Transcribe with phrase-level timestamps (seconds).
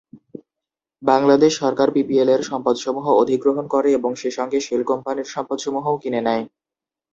[1.03, 6.43] বাংলাদেশ সরকার পিপিএল-এর সম্পদসমূহ অধিগ্রহণ করে এবং সেসঙ্গে শেল কোম্পানির সম্পদসমূহও কিনে নেয়।